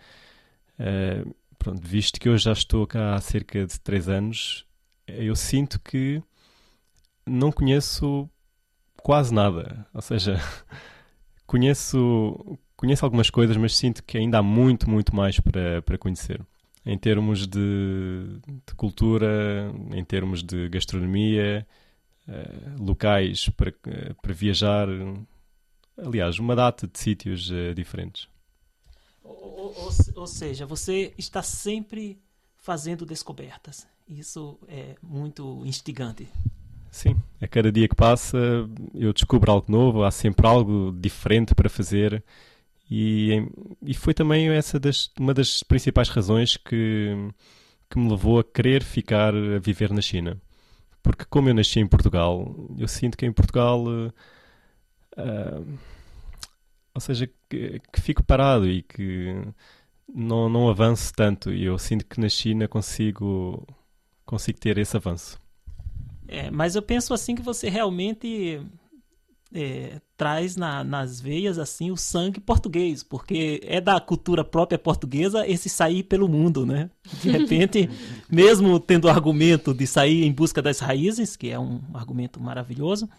uh, 0.79 1.35
pronto, 1.57 1.81
visto 1.81 2.19
que 2.19 2.29
eu 2.29 2.37
já 2.37 2.51
estou 2.51 2.85
cá 2.85 3.15
há 3.15 3.21
cerca 3.21 3.65
de 3.65 3.79
3 3.79 4.07
anos, 4.07 4.65
eu 5.07 5.35
sinto 5.35 5.79
que 5.79 6.21
não 7.25 7.51
conheço 7.51 8.29
quase 9.01 9.33
nada. 9.33 9.85
Ou 9.93 10.01
seja, 10.01 10.39
conheço, 11.45 12.57
conheço 12.75 13.05
algumas 13.05 13.29
coisas, 13.29 13.55
mas 13.57 13.75
sinto 13.75 14.03
que 14.03 14.17
ainda 14.17 14.39
há 14.39 14.43
muito, 14.43 14.89
muito 14.89 15.15
mais 15.15 15.39
para, 15.39 15.81
para 15.81 15.97
conhecer. 15.97 16.41
Em 16.85 16.97
termos 16.97 17.47
de, 17.47 18.39
de 18.65 18.73
cultura, 18.75 19.71
em 19.93 20.03
termos 20.03 20.41
de 20.41 20.67
gastronomia, 20.69 21.65
uh, 22.27 22.83
locais 22.83 23.49
para, 23.49 23.71
para 24.21 24.33
viajar. 24.33 24.87
Aliás, 25.97 26.39
uma 26.39 26.55
data 26.55 26.87
de 26.87 26.97
sítios 26.97 27.51
uh, 27.51 27.73
diferentes. 27.75 28.27
Ou, 29.23 29.75
ou, 29.77 29.91
ou 30.15 30.27
seja, 30.27 30.65
você 30.65 31.13
está 31.17 31.43
sempre 31.43 32.19
fazendo 32.57 33.05
descobertas. 33.05 33.87
Isso 34.07 34.59
é 34.67 34.95
muito 35.01 35.65
instigante. 35.65 36.27
Sim, 36.91 37.15
a 37.41 37.48
cada 37.48 37.71
dia 37.71 37.88
que 37.88 37.95
passa 37.95 38.38
eu 38.93 39.13
descubro 39.13 39.50
algo 39.50 39.71
novo, 39.71 40.03
há 40.03 40.12
sempre 40.12 40.45
algo 40.45 40.93
diferente 41.00 41.55
para 41.55 41.69
fazer 41.69 42.21
e, 42.89 43.48
e 43.81 43.93
foi 43.93 44.13
também 44.13 44.50
essa 44.50 44.77
das, 44.77 45.10
uma 45.17 45.33
das 45.33 45.63
principais 45.63 46.10
razões 46.10 46.57
que, 46.57 47.15
que 47.89 47.98
me 47.98 48.10
levou 48.10 48.39
a 48.39 48.43
querer 48.43 48.83
ficar 48.83 49.33
a 49.33 49.60
viver 49.60 49.93
na 49.93 50.01
China. 50.01 50.39
Porque 51.01 51.25
como 51.25 51.50
eu 51.50 51.53
nasci 51.53 51.79
em 51.79 51.88
Portugal, 51.88 52.53
eu 52.77 52.88
sinto 52.89 53.17
que 53.17 53.25
em 53.25 53.31
Portugal, 53.31 53.81
uh, 53.88 55.77
ou 56.93 57.01
seja, 57.01 57.29
que, 57.50 57.79
que, 57.91 58.01
fico 58.01 58.24
parado 58.24 58.67
e 58.69 58.83
que 58.83 59.33
não, 60.13 60.50
não 60.50 60.69
avanço 60.69 61.13
tanto 61.13 61.53
e 61.53 61.63
eu 61.63 61.77
sinto 61.79 62.05
que 62.05 62.19
na 62.19 62.29
China 62.29 62.67
consigo, 62.67 63.65
consigo 64.25 64.60
ter 64.60 64.77
esse 64.77 64.98
avanço. 64.98 65.40
É, 66.31 66.50
mas 66.50 66.77
eu 66.77 66.81
penso 66.81 67.13
assim 67.13 67.35
que 67.35 67.41
você 67.41 67.67
realmente 67.67 68.61
é, 69.53 70.00
traz 70.15 70.55
na, 70.55 70.81
nas 70.81 71.19
veias 71.19 71.59
assim 71.59 71.91
o 71.91 71.97
sangue 71.97 72.39
português, 72.39 73.03
porque 73.03 73.59
é 73.65 73.81
da 73.81 74.00
cultura 74.00 74.41
própria 74.41 74.79
portuguesa 74.79 75.45
esse 75.45 75.67
sair 75.67 76.03
pelo 76.03 76.29
mundo, 76.29 76.65
né? 76.65 76.89
De 77.21 77.29
repente, 77.29 77.89
mesmo 78.31 78.79
tendo 78.79 79.05
o 79.05 79.09
argumento 79.09 79.73
de 79.73 79.85
sair 79.85 80.23
em 80.23 80.31
busca 80.31 80.61
das 80.61 80.79
raízes, 80.79 81.35
que 81.35 81.50
é 81.50 81.59
um 81.59 81.81
argumento 81.93 82.41
maravilhoso, 82.41 83.09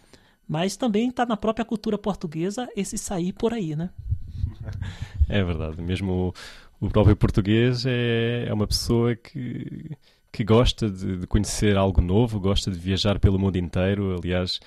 mas 0.49 0.75
também 0.75 1.11
está 1.11 1.26
na 1.26 1.37
própria 1.37 1.66
cultura 1.66 1.99
portuguesa 1.99 2.66
esse 2.75 2.97
sair 2.97 3.35
por 3.35 3.52
aí, 3.52 3.76
né? 3.76 3.90
É 5.28 5.45
verdade, 5.45 5.83
mesmo 5.83 6.35
o, 6.81 6.87
o 6.87 6.88
próprio 6.88 7.14
português 7.14 7.85
é, 7.85 8.47
é 8.49 8.54
uma 8.54 8.66
pessoa 8.66 9.14
que 9.14 9.99
que 10.33 10.43
gosta 10.43 10.89
de, 10.89 11.19
de, 11.19 11.27
conhecer 11.27 11.77
algo 11.77 12.01
novo, 12.01 12.41
gosta 12.41 12.71
de 12.71 12.79
viajar 12.79 13.21
pelo 13.21 13.39
mundo 13.39 13.57
inteiro. 13.57 14.17
Aliás, 14.19 14.59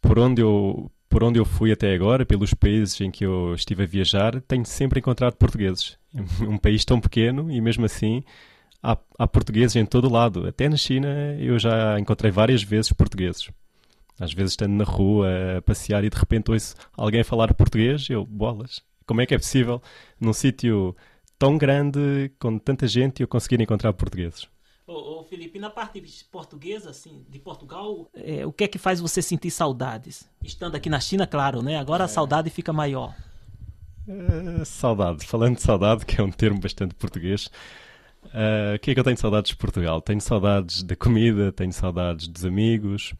por 0.00 0.18
onde 0.18 0.42
eu 0.42 0.90
por 1.08 1.24
onde 1.24 1.40
eu 1.40 1.44
fui 1.44 1.72
até 1.72 1.92
agora, 1.92 2.24
pelos 2.24 2.54
países 2.54 3.00
em 3.00 3.10
que 3.10 3.26
eu 3.26 3.52
estive 3.54 3.82
a 3.82 3.86
viajar, 3.86 4.40
tenho 4.42 4.64
sempre 4.64 5.00
encontrado 5.00 5.34
portugueses. 5.34 5.98
Um 6.40 6.56
país 6.56 6.84
tão 6.84 7.00
pequeno 7.00 7.50
e 7.50 7.60
mesmo 7.60 7.84
assim 7.84 8.22
há, 8.82 8.96
há 9.18 9.26
portugueses 9.26 9.74
em 9.74 9.84
todo 9.84 10.08
lado. 10.08 10.46
Até 10.46 10.68
na 10.68 10.76
China 10.76 11.08
eu 11.38 11.58
já 11.58 11.98
encontrei 11.98 12.30
várias 12.30 12.62
vezes 12.62 12.92
portugueses. 12.92 13.50
Às 14.20 14.32
vezes 14.32 14.52
estando 14.52 14.74
na 14.74 14.84
rua 14.84 15.28
a 15.58 15.62
passear 15.62 16.04
e 16.04 16.10
de 16.10 16.16
repente 16.16 16.50
ouço 16.50 16.76
alguém 16.96 17.24
falar 17.24 17.52
português, 17.54 18.08
eu, 18.10 18.24
bolas, 18.24 18.82
como 19.06 19.20
é 19.20 19.26
que 19.26 19.34
é 19.34 19.38
possível 19.38 19.82
num 20.20 20.32
sítio 20.32 20.94
tão 21.40 21.56
grande, 21.56 22.30
com 22.38 22.58
tanta 22.58 22.86
gente, 22.86 23.22
eu 23.22 23.26
conseguir 23.26 23.58
encontrar 23.62 23.94
portugueses. 23.94 24.46
Ô, 24.86 25.20
ô, 25.20 25.24
Felipe, 25.24 25.58
na 25.58 25.70
parte 25.70 26.02
portuguesa, 26.30 26.90
assim, 26.90 27.24
de 27.30 27.38
Portugal, 27.38 28.10
é, 28.14 28.44
o 28.44 28.52
que 28.52 28.64
é 28.64 28.68
que 28.68 28.76
faz 28.76 29.00
você 29.00 29.22
sentir 29.22 29.50
saudades? 29.50 30.28
Estando 30.44 30.74
aqui 30.74 30.90
na 30.90 31.00
China, 31.00 31.26
claro, 31.26 31.62
né? 31.62 31.78
Agora 31.78 32.04
a 32.04 32.06
é. 32.06 32.08
saudade 32.08 32.50
fica 32.50 32.74
maior. 32.74 33.16
Uh, 34.06 34.64
saudade. 34.66 35.24
Falando 35.26 35.56
de 35.56 35.62
saudade, 35.62 36.04
que 36.04 36.20
é 36.20 36.24
um 36.24 36.30
termo 36.30 36.60
bastante 36.60 36.94
português, 36.94 37.46
uh, 38.26 38.76
o 38.76 38.78
que 38.78 38.90
é 38.90 38.94
que 38.94 39.00
eu 39.00 39.04
tenho 39.04 39.16
saudades 39.16 39.48
de 39.48 39.56
Portugal? 39.56 40.02
Tenho 40.02 40.20
saudades 40.20 40.82
da 40.82 40.94
comida, 40.94 41.50
tenho 41.50 41.72
saudades 41.72 42.28
dos 42.28 42.44
amigos, 42.44 43.14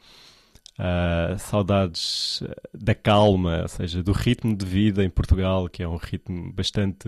Uh, 0.80 1.38
saudades 1.38 2.42
da 2.72 2.94
calma, 2.94 3.60
ou 3.60 3.68
seja, 3.68 4.02
do 4.02 4.12
ritmo 4.12 4.56
de 4.56 4.64
vida 4.64 5.04
em 5.04 5.10
Portugal, 5.10 5.68
que 5.68 5.82
é 5.82 5.88
um 5.88 5.96
ritmo 5.96 6.50
bastante, 6.54 7.06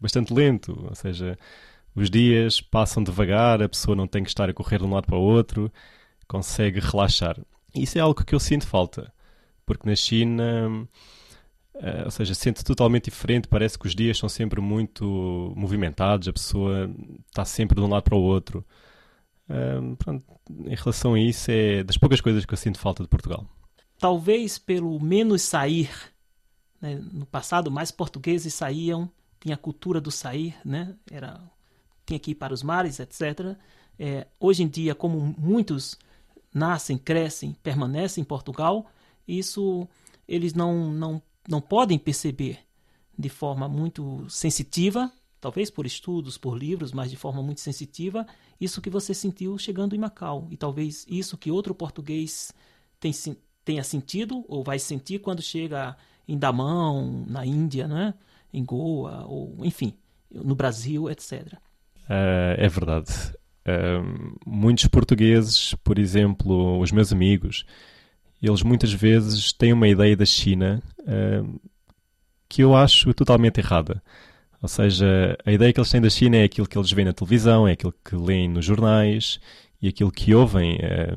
bastante 0.00 0.34
lento, 0.34 0.76
ou 0.88 0.94
seja, 0.96 1.38
os 1.94 2.10
dias 2.10 2.60
passam 2.60 3.04
devagar, 3.04 3.62
a 3.62 3.68
pessoa 3.68 3.94
não 3.94 4.08
tem 4.08 4.24
que 4.24 4.30
estar 4.30 4.50
a 4.50 4.52
correr 4.52 4.78
de 4.78 4.84
um 4.84 4.92
lado 4.92 5.06
para 5.06 5.16
o 5.16 5.20
outro, 5.20 5.72
consegue 6.26 6.80
relaxar. 6.80 7.38
Isso 7.72 7.98
é 7.98 8.00
algo 8.00 8.24
que 8.24 8.34
eu 8.34 8.40
sinto 8.40 8.66
falta, 8.66 9.12
porque 9.64 9.88
na 9.88 9.94
China, 9.94 10.88
uh, 11.76 12.04
ou 12.06 12.10
seja, 12.10 12.34
sinto 12.34 12.64
totalmente 12.64 13.04
diferente, 13.04 13.46
parece 13.46 13.78
que 13.78 13.86
os 13.86 13.94
dias 13.94 14.18
são 14.18 14.28
sempre 14.28 14.60
muito 14.60 15.52
movimentados, 15.54 16.26
a 16.26 16.32
pessoa 16.32 16.90
está 17.28 17.44
sempre 17.44 17.76
de 17.76 17.82
um 17.82 17.88
lado 17.88 18.02
para 18.02 18.16
o 18.16 18.22
outro. 18.22 18.64
Um, 19.48 19.96
pronto, 19.96 20.24
em 20.50 20.74
relação 20.74 21.14
a 21.14 21.20
isso, 21.20 21.50
é 21.50 21.82
das 21.82 21.96
poucas 21.96 22.20
coisas 22.20 22.44
que 22.44 22.52
eu 22.52 22.58
sinto 22.58 22.78
falta 22.78 23.02
de 23.02 23.08
Portugal. 23.08 23.46
Talvez 23.98 24.58
pelo 24.58 24.98
menos 25.00 25.42
sair. 25.42 25.90
Né? 26.80 27.00
No 27.12 27.26
passado, 27.26 27.70
mais 27.70 27.90
portugueses 27.90 28.54
saíam, 28.54 29.10
tinha 29.40 29.54
a 29.54 29.58
cultura 29.58 30.00
do 30.00 30.10
sair, 30.10 30.56
né? 30.64 30.94
Era, 31.10 31.40
tinha 32.06 32.18
que 32.18 32.32
ir 32.32 32.34
para 32.34 32.54
os 32.54 32.62
mares, 32.62 33.00
etc. 33.00 33.56
É, 33.98 34.26
hoje 34.40 34.62
em 34.62 34.68
dia, 34.68 34.94
como 34.94 35.34
muitos 35.38 35.98
nascem, 36.54 36.98
crescem, 36.98 37.56
permanecem 37.62 38.22
em 38.22 38.24
Portugal, 38.24 38.90
isso 39.26 39.88
eles 40.26 40.54
não, 40.54 40.92
não, 40.92 41.22
não 41.48 41.60
podem 41.60 41.98
perceber 41.98 42.58
de 43.18 43.28
forma 43.28 43.68
muito 43.68 44.26
sensitiva 44.28 45.10
talvez 45.42 45.68
por 45.70 45.84
estudos, 45.84 46.38
por 46.38 46.56
livros, 46.56 46.92
mas 46.92 47.10
de 47.10 47.16
forma 47.16 47.42
muito 47.42 47.60
sensitiva, 47.60 48.24
isso 48.60 48.80
que 48.80 48.88
você 48.88 49.12
sentiu 49.12 49.58
chegando 49.58 49.92
em 49.92 49.98
Macau. 49.98 50.46
E 50.52 50.56
talvez 50.56 51.04
isso 51.08 51.36
que 51.36 51.50
outro 51.50 51.74
português 51.74 52.52
tem, 53.00 53.12
tenha 53.64 53.82
sentido 53.82 54.44
ou 54.46 54.62
vai 54.62 54.78
sentir 54.78 55.18
quando 55.18 55.42
chega 55.42 55.96
em 56.28 56.38
Damão, 56.38 57.26
na 57.26 57.44
Índia, 57.44 57.88
né? 57.88 58.14
em 58.54 58.64
Goa, 58.64 59.24
ou 59.26 59.56
enfim, 59.64 59.94
no 60.30 60.54
Brasil, 60.54 61.10
etc. 61.10 61.54
Uh, 62.08 62.54
é 62.56 62.68
verdade. 62.68 63.12
Uh, 63.66 64.38
muitos 64.46 64.86
portugueses, 64.86 65.74
por 65.82 65.98
exemplo, 65.98 66.78
os 66.78 66.92
meus 66.92 67.12
amigos, 67.12 67.64
eles 68.40 68.62
muitas 68.62 68.92
vezes 68.92 69.52
têm 69.52 69.72
uma 69.72 69.88
ideia 69.88 70.16
da 70.16 70.24
China 70.24 70.80
uh, 71.00 71.60
que 72.48 72.62
eu 72.62 72.76
acho 72.76 73.12
totalmente 73.12 73.58
errada. 73.58 74.00
Ou 74.62 74.68
seja, 74.68 75.36
a 75.44 75.50
ideia 75.50 75.72
que 75.72 75.80
eles 75.80 75.90
têm 75.90 76.00
da 76.00 76.08
China 76.08 76.36
é 76.36 76.44
aquilo 76.44 76.68
que 76.68 76.78
eles 76.78 76.92
veem 76.92 77.06
na 77.06 77.12
televisão, 77.12 77.66
é 77.66 77.72
aquilo 77.72 77.92
que 78.04 78.14
leem 78.14 78.48
nos 78.48 78.64
jornais 78.64 79.40
e 79.80 79.88
aquilo 79.88 80.12
que 80.12 80.32
ouvem 80.32 80.78
é, 80.80 81.16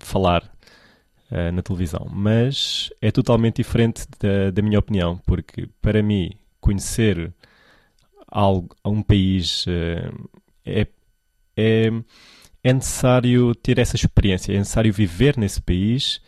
falar 0.00 0.52
é, 1.30 1.52
na 1.52 1.62
televisão. 1.62 2.08
Mas 2.10 2.90
é 3.00 3.12
totalmente 3.12 3.58
diferente 3.58 4.04
da, 4.18 4.50
da, 4.50 4.62
minha 4.62 4.80
opinião, 4.80 5.16
porque 5.24 5.68
para 5.80 6.02
mim 6.02 6.32
conhecer 6.60 7.32
algo, 8.26 8.74
um 8.84 9.00
país 9.00 9.64
é, 10.64 10.86
é, 11.56 11.92
é 12.64 12.72
necessário 12.72 13.54
ter 13.54 13.78
essa 13.78 13.94
experiência, 13.94 14.52
é 14.52 14.58
necessário 14.58 14.92
viver 14.92 15.36
nesse 15.36 15.62
país 15.62 16.20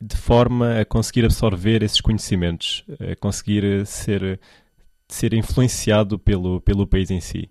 de 0.00 0.16
forma 0.16 0.80
a 0.80 0.84
conseguir 0.84 1.26
absorver 1.26 1.82
esses 1.82 2.00
conhecimentos, 2.00 2.84
a 2.98 3.14
conseguir 3.16 3.86
ser 3.86 4.40
ser 5.14 5.34
influenciado 5.34 6.18
pelo, 6.18 6.60
pelo 6.60 6.86
país 6.86 7.10
em 7.10 7.20
si. 7.20 7.48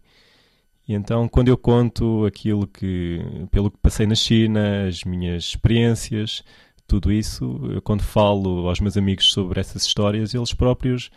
E 0.88 0.94
então, 0.94 1.28
quando 1.28 1.48
eu 1.48 1.58
conto 1.58 2.26
aquilo 2.26 2.68
que, 2.68 3.22
pelo 3.50 3.72
que 3.72 3.78
passei 3.78 4.06
na 4.06 4.16
China, 4.16 4.86
as 4.88 5.04
minhas 5.04 5.46
experiências, 5.46 6.44
tudo 6.86 7.12
isso, 7.12 7.60
eu, 7.74 7.82
quando 7.82 8.04
falo 8.04 8.68
aos 8.68 8.80
meus 8.80 8.98
amigos 8.98 9.32
sobre 9.32 9.60
essas 9.60 9.86
histórias, 9.86 10.34
eles 10.34 10.54
próprios, 10.54 11.10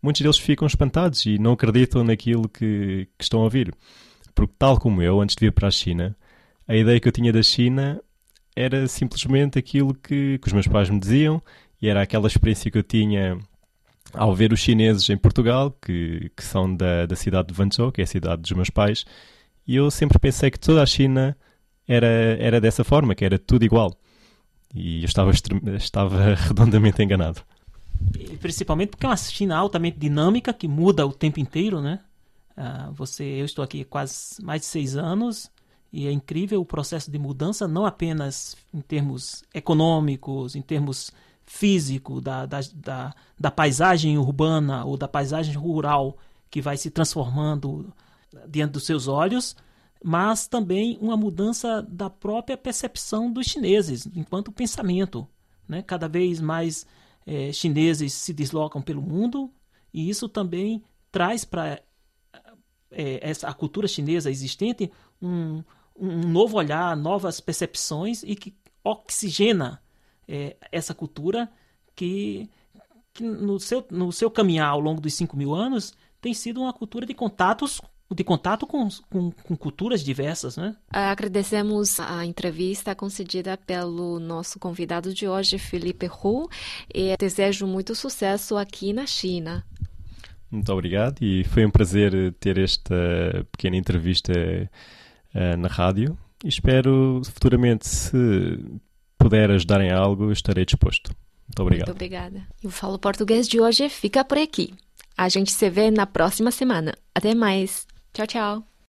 muitos 0.00 0.22
deles 0.22 0.38
ficam 0.38 0.66
espantados 0.66 1.26
e 1.26 1.38
não 1.38 1.52
acreditam 1.52 2.04
naquilo 2.04 2.48
que, 2.48 3.08
que 3.18 3.24
estão 3.24 3.40
a 3.40 3.44
ouvir. 3.44 3.74
Porque, 4.34 4.54
tal 4.56 4.78
como 4.78 5.02
eu, 5.02 5.20
antes 5.20 5.34
de 5.34 5.46
vir 5.46 5.52
para 5.52 5.66
a 5.68 5.72
China, 5.72 6.16
a 6.66 6.76
ideia 6.76 7.00
que 7.00 7.08
eu 7.08 7.12
tinha 7.12 7.32
da 7.32 7.42
China 7.42 8.00
era 8.54 8.86
simplesmente 8.86 9.58
aquilo 9.58 9.94
que, 9.94 10.38
que 10.38 10.46
os 10.46 10.52
meus 10.52 10.68
pais 10.68 10.88
me 10.90 11.00
diziam 11.00 11.42
e 11.80 11.88
era 11.88 12.02
aquela 12.02 12.28
experiência 12.28 12.70
que 12.70 12.78
eu 12.78 12.82
tinha 12.82 13.38
ao 14.12 14.34
ver 14.34 14.52
os 14.52 14.60
chineses 14.60 15.08
em 15.10 15.16
Portugal, 15.16 15.70
que, 15.82 16.30
que 16.36 16.44
são 16.44 16.74
da, 16.74 17.06
da 17.06 17.16
cidade 17.16 17.52
de 17.52 17.60
Wanzhou, 17.60 17.92
que 17.92 18.00
é 18.00 18.04
a 18.04 18.06
cidade 18.06 18.42
dos 18.42 18.52
meus 18.52 18.70
pais, 18.70 19.04
e 19.66 19.76
eu 19.76 19.90
sempre 19.90 20.18
pensei 20.18 20.50
que 20.50 20.58
toda 20.58 20.82
a 20.82 20.86
China 20.86 21.36
era, 21.86 22.06
era 22.06 22.60
dessa 22.60 22.84
forma, 22.84 23.14
que 23.14 23.24
era 23.24 23.38
tudo 23.38 23.64
igual. 23.64 23.94
E 24.74 25.00
eu 25.00 25.06
estava, 25.06 25.30
estava 25.76 26.34
redondamente 26.48 27.02
enganado. 27.02 27.42
Principalmente 28.40 28.90
porque 28.90 29.06
é 29.06 29.08
uma 29.08 29.16
China 29.16 29.56
altamente 29.56 29.98
dinâmica, 29.98 30.52
que 30.52 30.68
muda 30.68 31.06
o 31.06 31.12
tempo 31.12 31.40
inteiro, 31.40 31.80
né? 31.80 32.00
Uh, 32.56 32.92
você, 32.92 33.24
eu 33.24 33.44
estou 33.44 33.62
aqui 33.62 33.84
quase 33.84 34.42
mais 34.42 34.62
de 34.62 34.66
seis 34.66 34.96
anos 34.96 35.50
e 35.92 36.06
é 36.06 36.12
incrível 36.12 36.60
o 36.60 36.64
processo 36.64 37.10
de 37.10 37.18
mudança, 37.18 37.66
não 37.66 37.86
apenas 37.86 38.56
em 38.74 38.80
termos 38.80 39.44
econômicos, 39.54 40.54
em 40.54 40.62
termos 40.62 41.12
físico, 41.48 42.20
da, 42.20 42.44
da, 42.44 42.60
da, 42.74 43.14
da 43.38 43.50
paisagem 43.50 44.18
urbana 44.18 44.84
ou 44.84 44.96
da 44.96 45.08
paisagem 45.08 45.54
rural 45.54 46.16
que 46.50 46.60
vai 46.60 46.76
se 46.76 46.90
transformando 46.90 47.92
diante 48.46 48.72
dos 48.72 48.84
seus 48.84 49.08
olhos, 49.08 49.56
mas 50.04 50.46
também 50.46 50.98
uma 51.00 51.16
mudança 51.16 51.82
da 51.82 52.10
própria 52.10 52.56
percepção 52.56 53.32
dos 53.32 53.46
chineses 53.46 54.06
enquanto 54.14 54.52
pensamento. 54.52 55.26
Né? 55.66 55.82
Cada 55.82 56.06
vez 56.06 56.40
mais 56.40 56.86
é, 57.26 57.50
chineses 57.50 58.12
se 58.12 58.32
deslocam 58.32 58.82
pelo 58.82 59.02
mundo 59.02 59.50
e 59.92 60.08
isso 60.08 60.28
também 60.28 60.82
traz 61.10 61.44
para 61.46 61.80
é, 62.90 63.18
essa 63.22 63.48
a 63.48 63.54
cultura 63.54 63.88
chinesa 63.88 64.30
existente 64.30 64.92
um, 65.20 65.64
um 65.98 66.28
novo 66.28 66.58
olhar, 66.58 66.94
novas 66.94 67.40
percepções 67.40 68.22
e 68.22 68.36
que 68.36 68.54
oxigena 68.84 69.82
é, 70.28 70.56
essa 70.70 70.94
cultura 70.94 71.50
que, 71.96 72.48
que, 73.14 73.24
no, 73.24 73.58
seu, 73.58 73.84
no 73.90 74.12
seu 74.12 74.30
caminhar 74.30 74.68
ao 74.68 74.80
longo 74.80 75.00
dos 75.00 75.14
5 75.14 75.36
mil 75.36 75.54
anos 75.54 75.94
tem 76.20 76.34
sido 76.34 76.60
uma 76.60 76.72
cultura 76.72 77.06
de 77.06 77.14
contatos 77.14 77.80
de 78.14 78.24
contato 78.24 78.66
com, 78.66 78.88
com, 79.10 79.30
com, 79.30 79.56
culturas 79.56 80.02
diversas, 80.02 80.56
né? 80.56 80.74
Agradecemos 80.90 82.00
a 82.00 82.24
entrevista 82.24 82.94
concedida 82.94 83.56
pelo 83.58 84.18
nosso 84.18 84.58
convidado 84.58 85.12
de 85.12 85.28
hoje, 85.28 85.58
Felipe 85.58 86.08
Hu, 86.08 86.48
e 86.94 87.14
desejo 87.18 87.66
muito 87.66 87.94
sucesso 87.94 88.56
aqui 88.56 88.94
na 88.94 89.06
China. 89.06 89.62
Muito 90.50 90.72
obrigado 90.72 91.20
e 91.20 91.44
foi 91.44 91.66
um 91.66 91.70
prazer 91.70 92.32
ter 92.40 92.56
esta 92.56 92.94
pequena 93.52 93.76
entrevista 93.76 94.32
uh, 94.32 95.56
na 95.58 95.68
rádio. 95.68 96.16
Espero 96.42 97.20
futuramente, 97.24 97.86
se 97.86 98.16
puder 99.18 99.50
ajudar 99.50 99.80
em 99.80 99.90
algo, 99.90 100.32
estarei 100.32 100.64
disposto. 100.64 101.14
Muito 101.48 101.62
obrigado. 101.62 101.88
Muito 101.88 101.96
obrigada. 101.96 102.46
E 102.62 102.66
o 102.66 102.70
Falo 102.70 102.98
Português 102.98 103.48
de 103.48 103.60
hoje 103.60 103.88
fica 103.88 104.24
por 104.24 104.38
aqui. 104.38 104.72
A 105.16 105.28
gente 105.28 105.50
se 105.50 105.68
vê 105.68 105.90
na 105.90 106.06
próxima 106.06 106.50
semana. 106.50 106.94
Até 107.14 107.34
mais. 107.34 107.86
Tchau, 108.12 108.26
tchau. 108.26 108.77